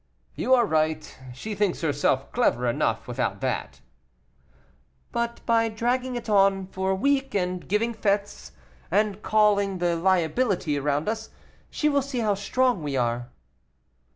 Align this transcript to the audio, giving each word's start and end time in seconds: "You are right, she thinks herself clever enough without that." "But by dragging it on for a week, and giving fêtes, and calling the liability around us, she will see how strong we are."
"You 0.33 0.55
are 0.55 0.65
right, 0.65 1.15
she 1.31 1.53
thinks 1.53 1.81
herself 1.81 2.31
clever 2.31 2.65
enough 2.67 3.07
without 3.07 3.39
that." 3.41 3.81
"But 5.11 5.45
by 5.45 5.69
dragging 5.69 6.15
it 6.15 6.27
on 6.27 6.65
for 6.65 6.89
a 6.89 6.95
week, 6.95 7.35
and 7.35 7.67
giving 7.69 7.93
fêtes, 7.93 8.49
and 8.89 9.21
calling 9.21 9.77
the 9.77 9.95
liability 9.95 10.75
around 10.79 11.07
us, 11.07 11.29
she 11.69 11.87
will 11.87 12.01
see 12.01 12.17
how 12.21 12.33
strong 12.33 12.81
we 12.81 12.97
are." 12.97 13.29